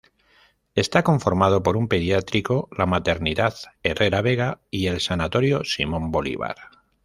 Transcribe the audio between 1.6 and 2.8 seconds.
por un pediátrico,